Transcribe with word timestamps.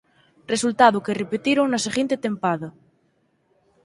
Resultado 0.53 1.03
que 1.05 1.17
repetiron 1.21 1.65
na 1.69 1.83
seguinte 1.85 2.21
tempada. 2.25 2.67